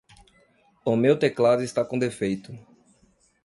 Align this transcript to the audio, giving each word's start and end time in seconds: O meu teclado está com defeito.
O 0.83 0.95
meu 0.95 1.15
teclado 1.19 1.61
está 1.61 1.85
com 1.85 1.99
defeito. 1.99 2.51